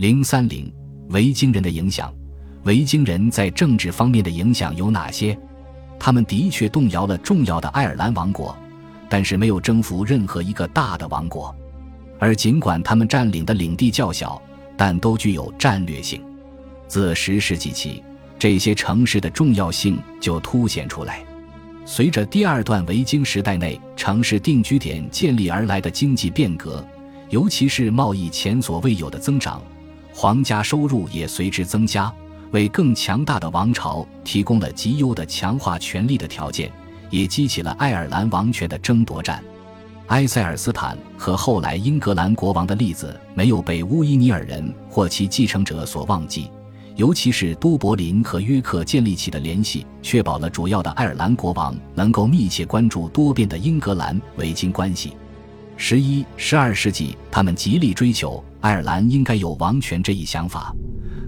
[0.00, 0.72] 零三零
[1.10, 2.10] 维京人的影响，
[2.64, 5.38] 维京人在政治方面的影响有哪些？
[5.98, 8.56] 他们的确动摇了重要的爱尔兰王国，
[9.10, 11.54] 但是没有征服任何一个大的王国。
[12.18, 14.40] 而尽管他们占领的领地较小，
[14.74, 16.18] 但都具有战略性。
[16.88, 18.02] 自十世纪起，
[18.38, 21.22] 这些城市的重要性就凸显出来。
[21.84, 26.82] 随着第二段维京时代内城市定居点建立而来的经济变革，
[27.28, 29.60] 尤其是贸易前所未有的增长。
[30.12, 32.12] 皇家收入也随之增加，
[32.50, 36.70] 为更强大的王朝提供了极优的强化权力的条件，
[37.08, 39.42] 也激起了爱尔兰王权的争夺战。
[40.08, 46.50] 埃塞尔斯坦和后来英格兰国王的例子没有被乌伊尼尔人或其继承者所忘记，
[46.96, 55.12] 尤其是都柏林和约克建立起的联系，确保了主要的爱尔兰国王能够密切关注多变的英格兰维京关系。
[55.82, 60.76] 十一、十二世纪，他们极力追求爱尔兰应该有王权这一想法，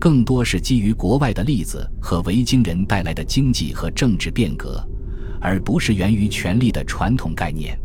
[0.00, 4.82] 更多是基于国外的例子和维京人带来的经济和政治变革，
[5.38, 7.78] 而不是源于权力的传统概念。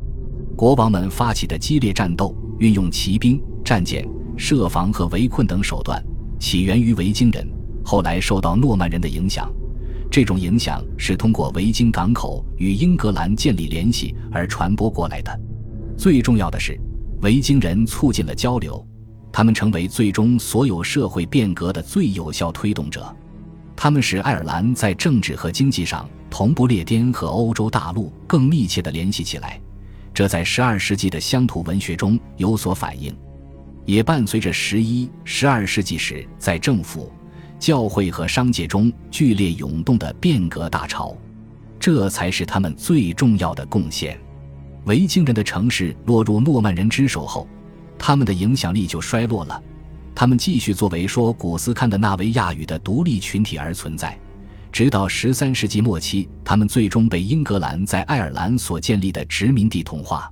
[0.55, 6.01] 国王们发起的激烈战斗，运用骑兵、战舰、设防和围困等手段，
[6.39, 7.45] 起源于维京人，
[7.83, 9.51] 后来受到诺曼人的影响。
[10.09, 15.39] 这种影响是通过维京港口与英格兰建立联系而传播过来的。
[16.03, 16.77] 最重要的是，
[17.21, 18.85] 维京人促进了交流，
[19.31, 23.15] 他们成为最终所有社会变革的最有效推动者。
[23.73, 29.57] 他们使爱尔兰在政治和经济上同不列颠和欧洲大陆更密切地联系起来，
[30.13, 33.15] 这在十二世纪的乡土文学中有所反映，
[33.85, 37.13] 也伴随着十一、十二世纪时在政府、
[37.57, 41.15] 教会和商界中剧烈涌动的变革大潮。
[41.79, 44.19] 这才是他们最重要的贡献。
[44.85, 47.47] 维京人的城市落入诺曼人之手后，
[47.97, 49.61] 他们的影响力就衰落了。
[50.15, 54.17] 他们继续作为说古斯堪的纳维亚语的独立群体而存在，
[54.71, 60.31] 直到十三世纪末期，他们最终被英格兰在爱尔兰所建立的殖民地同化。